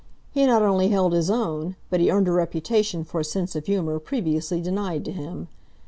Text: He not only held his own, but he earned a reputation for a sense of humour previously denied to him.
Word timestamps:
He 0.31 0.47
not 0.47 0.63
only 0.63 0.87
held 0.89 1.13
his 1.13 1.29
own, 1.29 1.75
but 1.91 1.99
he 1.99 2.09
earned 2.09 2.27
a 2.27 2.31
reputation 2.31 3.03
for 3.03 3.19
a 3.19 3.23
sense 3.23 3.55
of 3.55 3.67
humour 3.67 3.99
previously 3.99 4.59
denied 4.59 5.05
to 5.05 5.11
him. 5.11 5.47